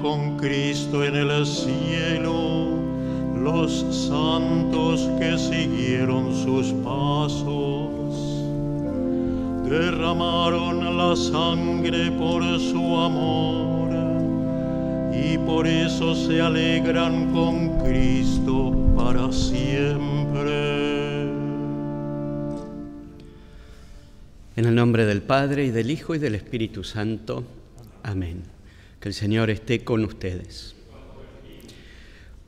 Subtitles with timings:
[0.00, 2.86] con Cristo en el cielo
[3.46, 3.70] los
[4.08, 8.06] santos que siguieron sus pasos.
[9.68, 13.90] Derramaron la sangre por su amor
[15.14, 20.06] y por eso se alegran con Cristo para siempre.
[24.56, 27.44] En el nombre del Padre y del Hijo y del Espíritu Santo.
[28.02, 28.55] Amén.
[29.00, 30.74] Que el Señor esté con ustedes.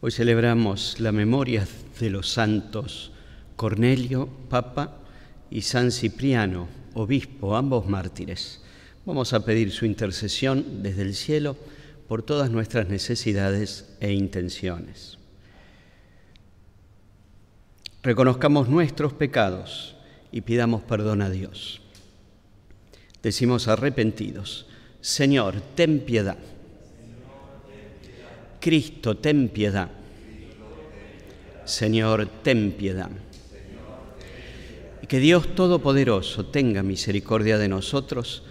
[0.00, 1.66] Hoy celebramos la memoria
[2.00, 3.12] de los santos
[3.56, 4.98] Cornelio, Papa,
[5.50, 8.62] y San Cipriano, Obispo, ambos mártires.
[9.04, 11.56] Vamos a pedir su intercesión desde el cielo
[12.06, 15.18] por todas nuestras necesidades e intenciones.
[18.02, 19.96] Reconozcamos nuestros pecados
[20.30, 21.80] y pidamos perdón a Dios.
[23.22, 24.66] Decimos arrepentidos,
[25.00, 26.36] Señor, ten piedad.
[28.60, 29.88] Cristo, ten piedad.
[31.64, 33.10] Señor, ten piedad.
[35.02, 38.42] Y que Dios Todopoderoso tenga misericordia de nosotros,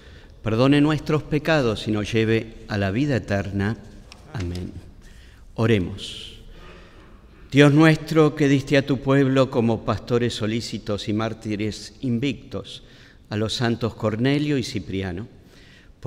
[0.42, 3.78] perdone nuestros pecados y nos lleve a la vida eterna.
[4.34, 4.72] Amén.
[5.56, 6.38] Oremos.
[7.52, 12.84] Dios nuestro, que diste a tu pueblo como pastores solícitos y mártires invictos
[13.30, 15.28] a los santos Cornelio y Cipriano,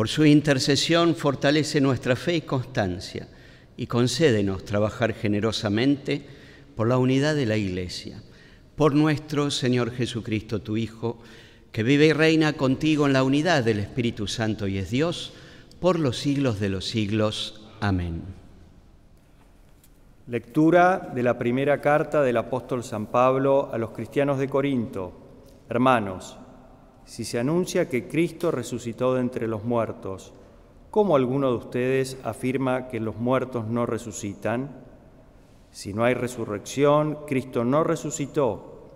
[0.00, 3.28] por su intercesión fortalece nuestra fe y constancia
[3.76, 6.22] y concédenos trabajar generosamente
[6.74, 8.22] por la unidad de la Iglesia,
[8.76, 11.18] por nuestro Señor Jesucristo, tu Hijo,
[11.70, 15.34] que vive y reina contigo en la unidad del Espíritu Santo y es Dios,
[15.80, 17.68] por los siglos de los siglos.
[17.82, 18.22] Amén.
[20.28, 25.12] Lectura de la primera carta del apóstol San Pablo a los cristianos de Corinto.
[25.68, 26.38] Hermanos,
[27.10, 30.32] si se anuncia que Cristo resucitó de entre los muertos,
[30.90, 34.70] ¿Cómo alguno de ustedes afirma que los muertos no resucitan?
[35.70, 38.90] Si no hay resurrección, Cristo no resucitó.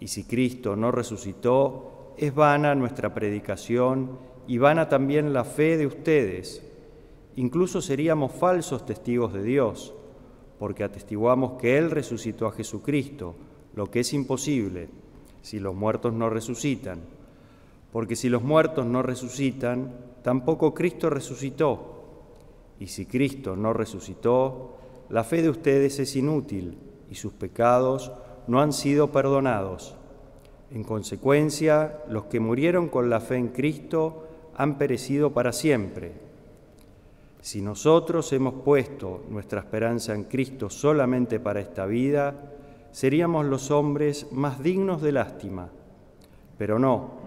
[0.00, 4.18] Y si Cristo no resucitó, es vana nuestra predicación
[4.48, 6.66] y vana también la fe de ustedes.
[7.36, 9.94] Incluso seríamos falsos testigos de Dios,
[10.58, 13.36] porque atestiguamos que Él resucitó a Jesucristo,
[13.76, 14.88] lo que es imposible
[15.42, 17.19] si los muertos no resucitan.
[17.92, 19.92] Porque si los muertos no resucitan,
[20.22, 21.96] tampoco Cristo resucitó.
[22.78, 24.76] Y si Cristo no resucitó,
[25.08, 26.78] la fe de ustedes es inútil
[27.10, 28.12] y sus pecados
[28.46, 29.96] no han sido perdonados.
[30.70, 34.26] En consecuencia, los que murieron con la fe en Cristo
[34.56, 36.12] han perecido para siempre.
[37.40, 42.34] Si nosotros hemos puesto nuestra esperanza en Cristo solamente para esta vida,
[42.92, 45.70] seríamos los hombres más dignos de lástima.
[46.58, 47.19] Pero no,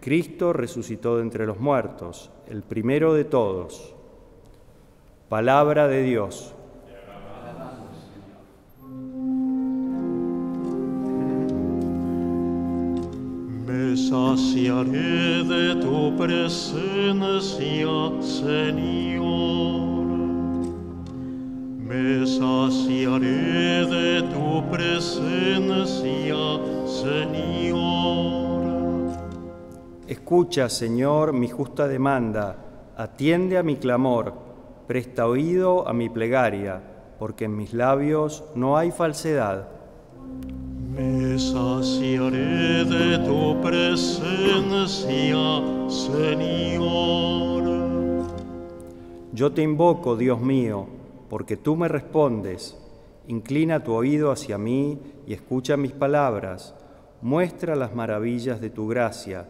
[0.00, 3.94] Cristo resucitó de entre los muertos, el primero de todos.
[5.28, 6.54] Palabra de Dios.
[13.66, 17.88] Me saciaré de tu presencia,
[18.20, 20.06] Señor.
[21.88, 26.36] Me saciaré de tu presencia,
[26.86, 28.35] Señor.
[30.08, 32.56] Escucha, Señor, mi justa demanda,
[32.96, 34.34] atiende a mi clamor,
[34.86, 36.80] presta oído a mi plegaria,
[37.18, 39.66] porque en mis labios no hay falsedad.
[40.94, 45.36] Me saciaré de tu presencia,
[45.88, 47.64] Señor.
[49.32, 50.86] Yo te invoco, Dios mío,
[51.28, 52.78] porque tú me respondes.
[53.26, 56.76] Inclina tu oído hacia mí y escucha mis palabras.
[57.22, 59.48] Muestra las maravillas de tu gracia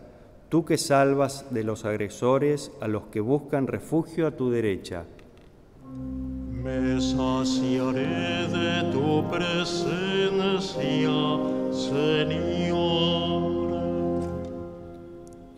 [0.49, 5.05] tú que salvas de los agresores a los que buscan refugio a tu derecha.
[6.63, 10.61] Me saciaré de tu presencia,
[11.71, 12.57] Señor.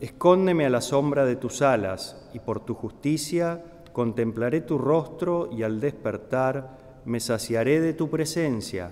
[0.01, 5.63] Escóndeme a la sombra de tus alas, y por tu justicia contemplaré tu rostro y
[5.65, 8.91] al despertar me saciaré de tu presencia.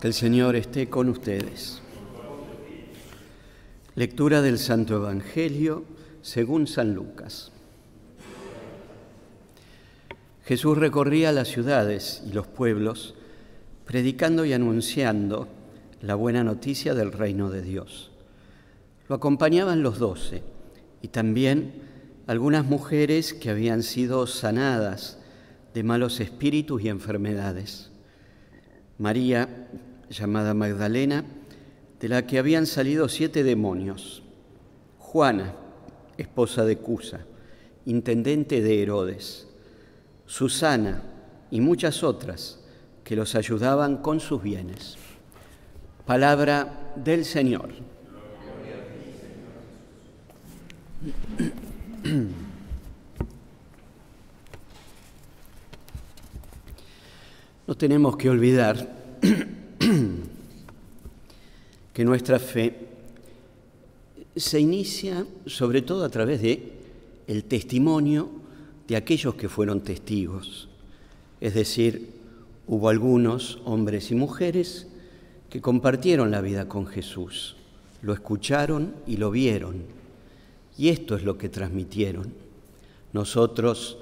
[0.00, 1.82] Que el Señor esté con ustedes.
[3.96, 5.84] Lectura del Santo Evangelio
[6.22, 7.52] según San Lucas.
[10.46, 13.14] Jesús recorría las ciudades y los pueblos,
[13.84, 15.48] predicando y anunciando
[16.00, 18.10] la buena noticia del reino de Dios.
[19.06, 20.42] Lo acompañaban los doce
[21.02, 21.74] y también
[22.26, 25.18] algunas mujeres que habían sido sanadas
[25.74, 27.90] de malos espíritus y enfermedades.
[28.96, 29.68] María,
[30.10, 31.24] llamada Magdalena,
[32.00, 34.22] de la que habían salido siete demonios.
[34.98, 35.54] Juana,
[36.18, 37.20] esposa de Cusa,
[37.86, 39.48] intendente de Herodes.
[40.26, 41.02] Susana
[41.50, 42.60] y muchas otras
[43.04, 44.96] que los ayudaban con sus bienes.
[46.06, 47.70] Palabra del Señor.
[57.66, 59.00] No tenemos que olvidar
[62.00, 62.74] que nuestra fe
[64.34, 66.72] se inicia sobre todo a través de
[67.26, 68.30] el testimonio
[68.88, 70.70] de aquellos que fueron testigos.
[71.42, 72.08] Es decir,
[72.66, 74.86] hubo algunos hombres y mujeres
[75.50, 77.56] que compartieron la vida con Jesús,
[78.00, 79.82] lo escucharon y lo vieron.
[80.78, 82.32] Y esto es lo que transmitieron.
[83.12, 83.98] Nosotros,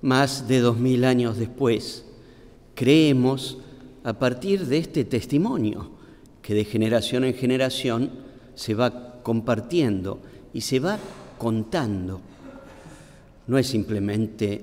[0.00, 2.06] más de dos mil años después,
[2.74, 3.58] creemos
[4.02, 5.92] a partir de este testimonio
[6.44, 8.10] que de generación en generación
[8.54, 10.20] se va compartiendo
[10.52, 10.98] y se va
[11.38, 12.20] contando.
[13.46, 14.62] No es simplemente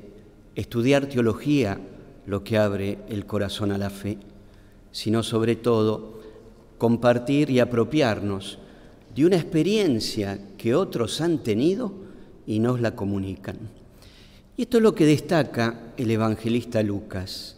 [0.53, 1.79] estudiar teología
[2.27, 4.19] lo que abre el corazón a la fe,
[4.91, 6.21] sino sobre todo
[6.77, 8.59] compartir y apropiarnos
[9.15, 11.93] de una experiencia que otros han tenido
[12.45, 13.57] y nos la comunican.
[14.55, 17.57] Y esto es lo que destaca el evangelista Lucas.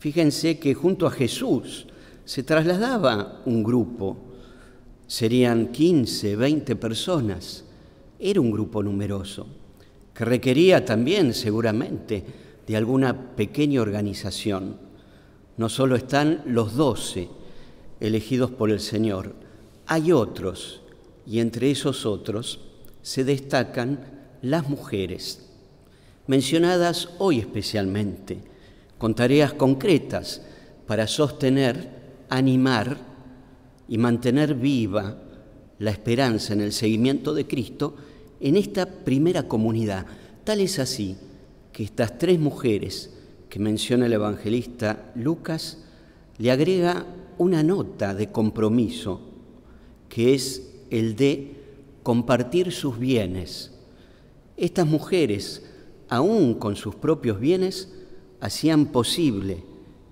[0.00, 1.86] Fíjense que junto a Jesús
[2.24, 4.16] se trasladaba un grupo,
[5.06, 7.64] serían 15, 20 personas,
[8.18, 9.46] era un grupo numeroso,
[10.14, 12.24] que requería también seguramente
[12.66, 14.76] de alguna pequeña organización.
[15.56, 17.28] No solo están los doce
[18.00, 19.34] elegidos por el Señor,
[19.86, 20.80] hay otros,
[21.26, 22.60] y entre esos otros
[23.02, 24.00] se destacan
[24.42, 25.46] las mujeres,
[26.26, 28.42] mencionadas hoy especialmente
[28.98, 30.42] con tareas concretas
[30.86, 32.98] para sostener, animar
[33.88, 35.18] y mantener viva
[35.78, 37.96] la esperanza en el seguimiento de Cristo
[38.40, 40.06] en esta primera comunidad.
[40.44, 41.16] Tal es así
[41.72, 43.10] que estas tres mujeres
[43.48, 45.78] que menciona el evangelista Lucas
[46.38, 47.06] le agrega
[47.38, 49.20] una nota de compromiso
[50.08, 51.56] que es el de
[52.02, 53.72] compartir sus bienes.
[54.56, 55.64] Estas mujeres,
[56.08, 57.92] aún con sus propios bienes,
[58.40, 59.64] hacían posible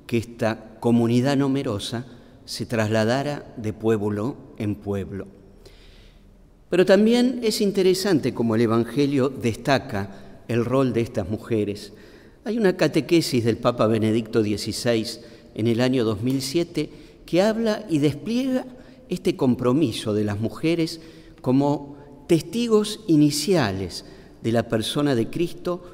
[0.07, 2.05] que esta comunidad numerosa
[2.45, 5.29] se trasladara de pueblo en pueblo.
[6.71, 11.93] Pero también es interesante como el Evangelio destaca el rol de estas mujeres.
[12.43, 15.21] Hay una catequesis del Papa Benedicto XVI
[15.55, 16.91] en el año 2007
[17.27, 18.67] que habla y despliega
[19.09, 21.01] este compromiso de las mujeres
[21.43, 21.97] como
[22.27, 24.05] testigos iniciales
[24.43, 25.85] de la persona de Cristo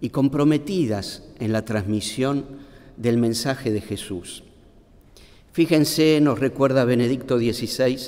[0.00, 2.69] y comprometidas en la transmisión
[3.00, 4.44] del mensaje de Jesús.
[5.52, 7.98] Fíjense, nos recuerda Benedicto XVI,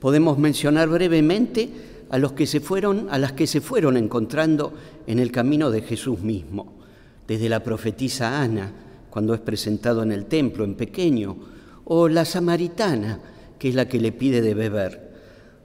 [0.00, 1.68] podemos mencionar brevemente
[2.08, 4.72] a los que se fueron, a las que se fueron encontrando
[5.06, 6.78] en el camino de Jesús mismo,
[7.26, 8.72] desde la profetisa Ana,
[9.10, 11.36] cuando es presentado en el templo en pequeño,
[11.84, 13.20] o la samaritana,
[13.58, 15.08] que es la que le pide de beber.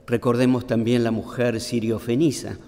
[0.06, 2.58] Recordemos también la mujer sirio-fenicia,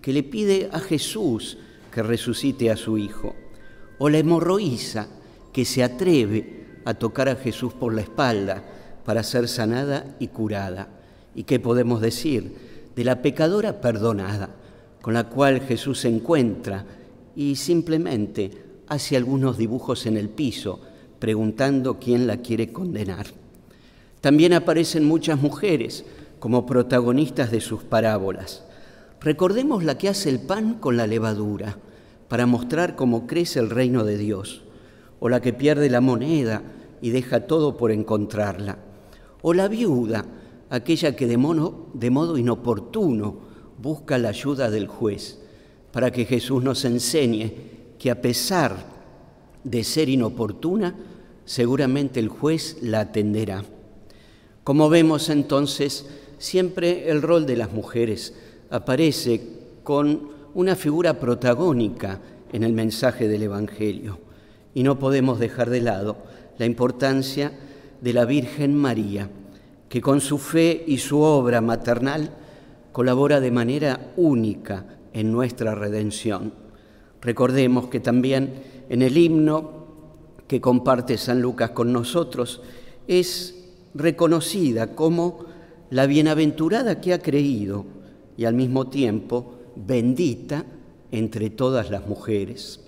[0.00, 1.58] que le pide a Jesús
[1.92, 3.36] que resucite a su hijo,
[3.98, 5.08] o la hemorroísa
[5.52, 8.64] que se atreve a tocar a Jesús por la espalda
[9.04, 10.88] para ser sanada y curada.
[11.34, 12.90] ¿Y qué podemos decir?
[12.94, 14.50] De la pecadora perdonada,
[15.02, 16.84] con la cual Jesús se encuentra
[17.34, 18.50] y simplemente
[18.88, 20.80] hace algunos dibujos en el piso,
[21.18, 23.26] preguntando quién la quiere condenar.
[24.20, 26.04] También aparecen muchas mujeres
[26.38, 28.64] como protagonistas de sus parábolas.
[29.20, 31.78] Recordemos la que hace el pan con la levadura
[32.28, 34.62] para mostrar cómo crece el reino de Dios,
[35.20, 36.62] o la que pierde la moneda
[37.00, 38.78] y deja todo por encontrarla,
[39.42, 40.24] o la viuda,
[40.70, 41.38] aquella que de
[41.94, 43.36] de modo inoportuno
[43.80, 45.38] busca la ayuda del juez,
[45.92, 47.52] para que Jesús nos enseñe
[47.98, 48.76] que a pesar
[49.64, 50.94] de ser inoportuna,
[51.44, 53.64] seguramente el juez la atenderá.
[54.64, 56.06] Como vemos entonces,
[56.38, 58.34] siempre el rol de las mujeres
[58.70, 59.40] aparece
[59.82, 62.18] con una figura protagónica
[62.52, 64.18] en el mensaje del Evangelio
[64.74, 66.16] y no podemos dejar de lado
[66.58, 67.52] la importancia
[68.00, 69.30] de la Virgen María,
[69.88, 72.32] que con su fe y su obra maternal
[72.90, 76.52] colabora de manera única en nuestra redención.
[77.20, 78.54] Recordemos que también
[78.88, 79.86] en el himno
[80.48, 82.62] que comparte San Lucas con nosotros
[83.06, 83.54] es
[83.94, 85.44] reconocida como
[85.90, 87.86] la bienaventurada que ha creído
[88.36, 90.64] y al mismo tiempo bendita
[91.10, 92.80] entre todas las mujeres.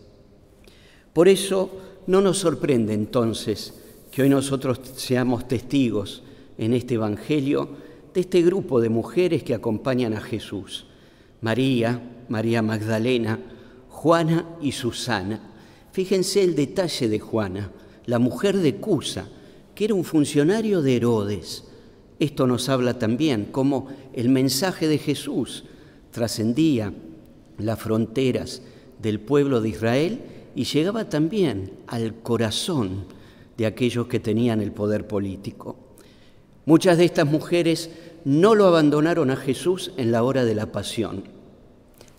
[1.12, 1.70] Por eso
[2.06, 3.74] no nos sorprende entonces
[4.10, 6.22] que hoy nosotros seamos testigos
[6.58, 7.68] en este Evangelio
[8.12, 10.86] de este grupo de mujeres que acompañan a Jesús.
[11.40, 13.38] María, María Magdalena,
[13.88, 15.40] Juana y Susana.
[15.92, 17.70] Fíjense el detalle de Juana,
[18.06, 19.28] la mujer de Cusa,
[19.74, 21.64] que era un funcionario de Herodes.
[22.18, 25.64] Esto nos habla también cómo el mensaje de Jesús
[26.10, 26.92] trascendía
[27.58, 28.62] las fronteras
[29.00, 30.20] del pueblo de Israel
[30.54, 33.06] y llegaba también al corazón
[33.56, 35.76] de aquellos que tenían el poder político.
[36.66, 37.90] Muchas de estas mujeres
[38.24, 41.24] no lo abandonaron a Jesús en la hora de la pasión.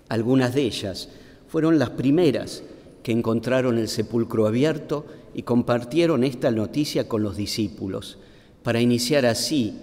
[0.10, 1.10] Algunas de ellas
[1.48, 2.64] fueron las primeras
[3.04, 8.18] que encontraron el sepulcro abierto y compartieron esta noticia con los discípulos,
[8.64, 9.74] para iniciar así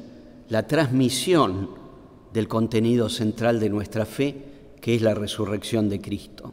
[0.48, 1.70] la transmisión
[2.32, 4.34] del contenido central de nuestra fe,
[4.80, 6.52] que es la resurrección de Cristo.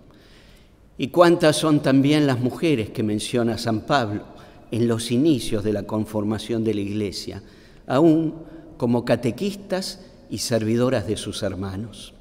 [0.98, 4.24] Y cuántas son también las mujeres que menciona San Pablo
[4.72, 7.44] en los inicios de la conformación de la Iglesia,
[7.88, 8.36] aún
[8.78, 12.14] como catequistas y servidoras de sus hermanos.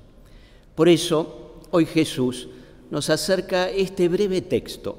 [0.75, 2.49] Por eso, hoy Jesús
[2.91, 4.99] nos acerca este breve texto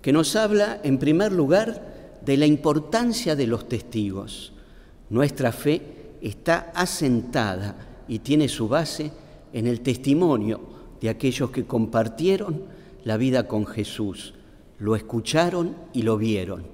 [0.00, 4.52] que nos habla, en primer lugar, de la importancia de los testigos.
[5.10, 5.82] Nuestra fe
[6.20, 9.12] está asentada y tiene su base
[9.52, 10.60] en el testimonio
[11.00, 12.62] de aquellos que compartieron
[13.04, 14.34] la vida con Jesús,
[14.78, 16.64] lo escucharon y lo vieron,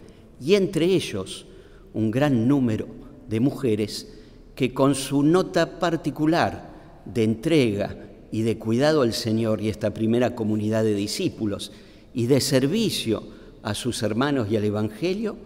[0.40, 1.46] y entre ellos
[1.92, 2.86] un gran número
[3.28, 4.14] de mujeres
[4.54, 6.70] que con su nota particular
[7.04, 7.96] de entrega
[8.30, 11.72] y de cuidado al Señor y esta primera comunidad de discípulos
[12.12, 13.22] y de servicio
[13.62, 15.36] a sus hermanos y al Evangelio,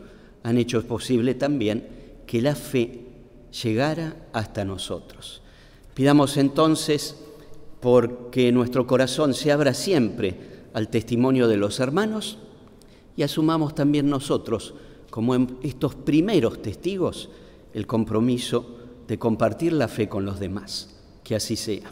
[0.42, 1.87] han hecho posible también
[2.26, 3.00] que la fe
[3.62, 5.42] llegara hasta nosotros.
[5.99, 7.17] Pidamos entonces
[7.81, 10.37] porque nuestro corazón se abra siempre
[10.73, 12.38] al testimonio de los hermanos
[13.17, 14.75] y asumamos también nosotros,
[15.11, 17.31] como estos primeros testigos,
[17.75, 18.78] el compromiso
[19.09, 21.00] de compartir la fe con los demás.
[21.25, 21.90] Que así sea.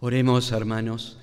[0.00, 1.16] Oremos, hermanos,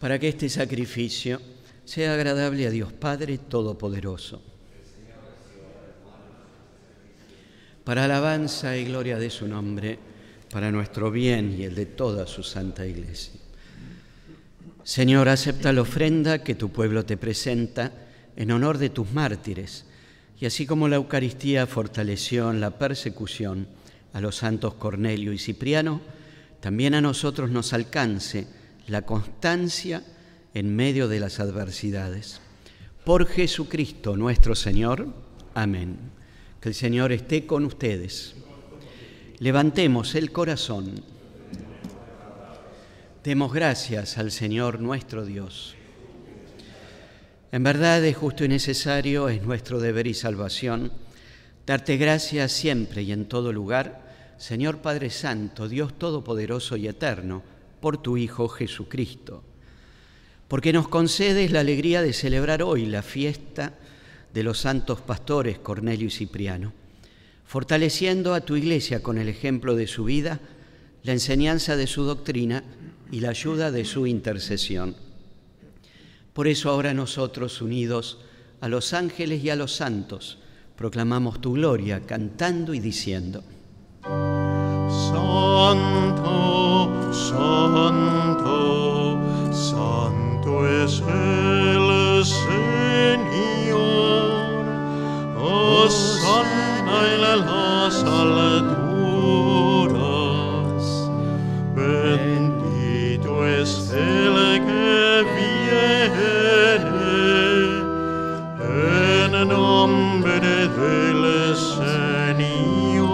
[0.00, 1.40] para que este sacrificio
[1.84, 4.42] sea agradable a Dios Padre Todopoderoso.
[7.90, 9.98] Para alabanza y gloria de su nombre,
[10.52, 13.40] para nuestro bien y el de toda su santa iglesia.
[14.84, 17.90] Señor, acepta la ofrenda que tu pueblo te presenta
[18.36, 19.86] en honor de tus mártires
[20.38, 23.66] y así como la Eucaristía fortaleció en la persecución
[24.12, 26.00] a los santos Cornelio y Cipriano,
[26.60, 28.46] también a nosotros nos alcance
[28.86, 30.04] la constancia
[30.54, 32.40] en medio de las adversidades.
[33.04, 35.08] Por Jesucristo nuestro Señor.
[35.54, 36.19] Amén.
[36.60, 38.34] Que el Señor esté con ustedes.
[39.38, 41.02] Levantemos el corazón.
[43.24, 45.74] Demos gracias al Señor nuestro Dios.
[47.50, 50.92] En verdad es justo y necesario, es nuestro deber y salvación,
[51.66, 57.42] darte gracias siempre y en todo lugar, Señor Padre Santo, Dios Todopoderoso y Eterno,
[57.80, 59.42] por tu Hijo Jesucristo,
[60.46, 63.79] porque nos concedes la alegría de celebrar hoy la fiesta
[64.34, 66.72] de los santos pastores Cornelio y Cipriano,
[67.44, 70.40] fortaleciendo a tu iglesia con el ejemplo de su vida,
[71.02, 72.62] la enseñanza de su doctrina
[73.10, 74.94] y la ayuda de su intercesión
[76.32, 78.18] por eso ahora nosotros, unidos
[78.60, 80.38] a los ángeles y a los santos,
[80.76, 83.42] proclamamos tu gloria cantando y diciendo.
[85.12, 86.30] Santo,
[87.12, 88.40] santo,
[89.52, 91.79] santo es el
[97.44, 99.00] las alturas.
[101.74, 106.50] Bendito es el que viene
[109.32, 113.10] en nombre del Señor.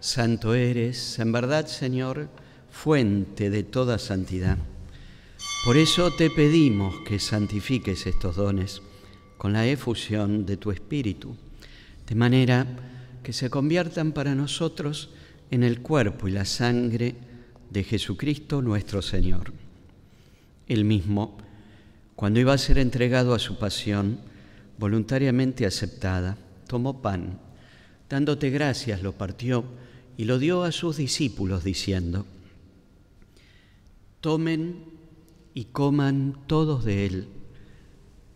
[0.00, 2.28] Santo eres, en verdad, Señor,
[2.70, 4.58] fuente de toda santidad.
[5.64, 8.80] Por eso te pedimos que santifiques estos dones
[9.40, 11.34] con la efusión de tu Espíritu,
[12.06, 12.66] de manera
[13.22, 15.08] que se conviertan para nosotros
[15.50, 17.14] en el cuerpo y la sangre
[17.70, 19.54] de Jesucristo nuestro Señor.
[20.68, 21.38] Él mismo,
[22.16, 24.18] Cuando iba a ser entregado a su pasión,
[24.78, 27.38] voluntariamente aceptada, tomó pan,
[28.10, 29.64] dándote gracias, lo partió
[30.18, 32.26] y lo dio a sus discípulos, diciendo,
[34.20, 34.84] Tomen
[35.54, 37.28] y coman todos de él,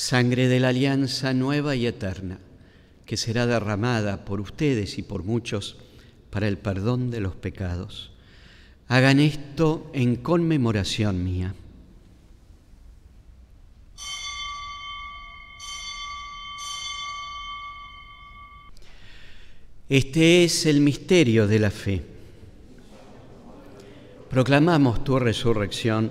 [0.00, 2.38] sangre de la alianza nueva y eterna,
[3.04, 5.76] que será derramada por ustedes y por muchos
[6.30, 8.10] para el perdón de los pecados.
[8.88, 11.54] Hagan esto en conmemoración mía.
[19.90, 22.02] Este es el misterio de la fe.
[24.30, 26.10] Proclamamos tu resurrección.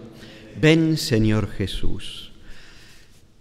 [0.61, 2.28] Ven, Señor Jesús.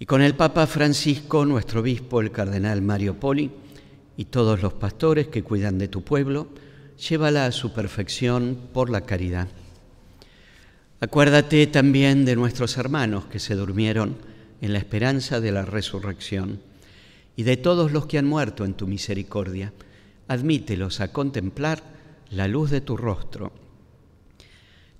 [0.00, 3.50] Y con el Papa Francisco, nuestro obispo, el cardenal Mario Poli,
[4.16, 6.48] y todos los pastores que cuidan de tu pueblo,
[6.96, 9.48] llévala a su perfección por la caridad.
[11.00, 14.16] Acuérdate también de nuestros hermanos que se durmieron
[14.62, 16.60] en la esperanza de la resurrección
[17.36, 19.74] y de todos los que han muerto en tu misericordia
[20.28, 21.82] admítelos a contemplar
[22.30, 23.52] la luz de tu rostro.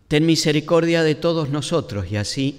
[0.09, 2.59] Ten misericordia de todos nosotros y así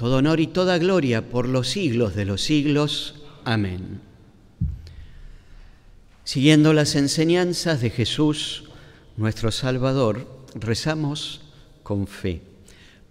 [0.00, 3.16] todo honor y toda gloria por los siglos de los siglos.
[3.44, 4.00] Amén.
[6.24, 8.64] Siguiendo las enseñanzas de Jesús,
[9.18, 11.42] nuestro Salvador, rezamos
[11.82, 12.40] con fe.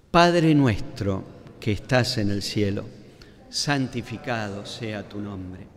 [0.10, 1.24] Padre nuestro
[1.60, 2.86] que estás en el cielo,
[3.52, 5.68] santificado sea tu nombre.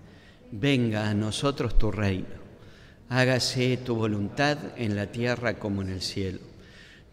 [0.51, 2.41] Venga a nosotros tu reino
[3.11, 6.39] hágase tu voluntad en la tierra como en el cielo.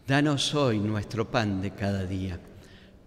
[0.06, 2.40] Danos hoy nuestro pan de cada día.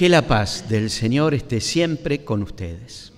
[0.00, 3.12] Que la paz del Señor esté siempre con ustedes.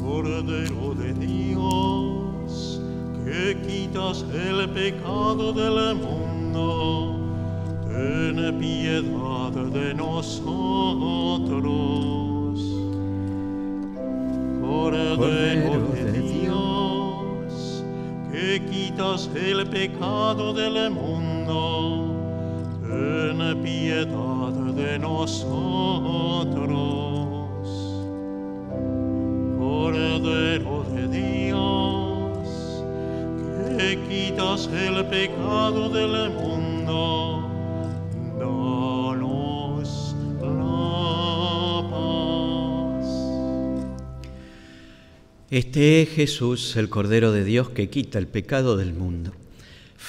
[0.00, 2.80] Cordero de Dios,
[3.26, 7.18] que quitas el pecado del mundo,
[7.88, 10.48] ten piedad de nosotros.
[14.62, 17.84] Cordero de Dios,
[18.32, 22.01] que quitas el pecado del mundo,
[22.92, 25.48] ten piedad de nosotros.
[29.58, 32.48] Cordero de Dios,
[33.78, 36.62] que quitas el pecado del mundo,
[45.52, 49.32] Este es Jesús, el Cordero de Dios que quita el pecado del mundo.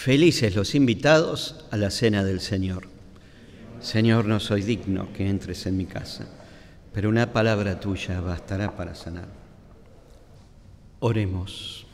[0.03, 2.89] Felices los invitados a la cena del Señor.
[3.79, 6.27] Señor, no soy digno que entres en mi casa,
[6.91, 9.29] pero una palabra tuya bastará para sanar.
[10.99, 11.87] Oremos.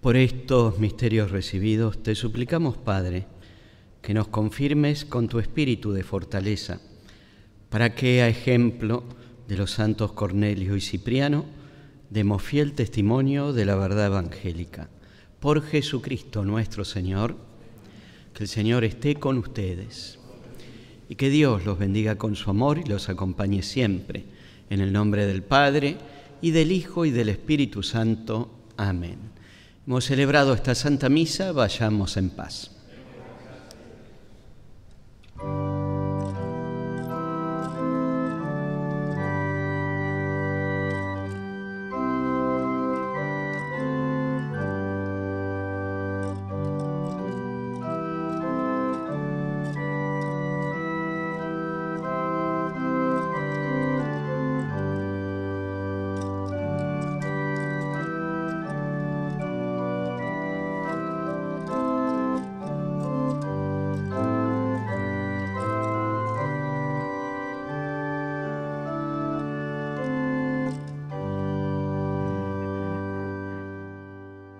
[0.00, 3.26] Por estos misterios recibidos, te suplicamos, Padre,
[4.00, 6.80] que nos confirmes con tu espíritu de fortaleza,
[7.68, 9.04] para que, a ejemplo
[9.48, 11.57] de los santos Cornelio y Cipriano,
[12.10, 14.88] demos fiel testimonio de la verdad evangélica.
[15.40, 17.36] Por Jesucristo nuestro Señor,
[18.34, 20.18] que el Señor esté con ustedes
[21.08, 24.24] y que Dios los bendiga con su amor y los acompañe siempre.
[24.70, 25.96] En el nombre del Padre
[26.42, 28.50] y del Hijo y del Espíritu Santo.
[28.76, 29.18] Amén.
[29.86, 32.77] Hemos celebrado esta Santa Misa, vayamos en paz.